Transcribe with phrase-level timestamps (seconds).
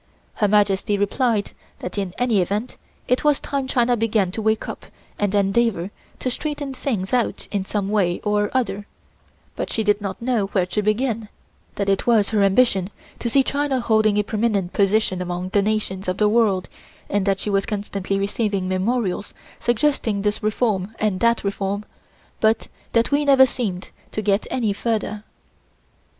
[0.33, 2.75] Her Majesty replied that in any event
[3.07, 4.87] it was time China began to wake up
[5.19, 8.87] and endeavor to straighten things out in some way or other,
[9.55, 11.29] but she did not know where to begin;
[11.75, 16.07] that it was her ambition to see China holding a prominent position among the nations
[16.07, 16.67] of the world
[17.07, 21.85] and that she was constantly receiving memorials suggesting this reform and that reform,
[22.39, 25.23] but that we never seemed to get any further.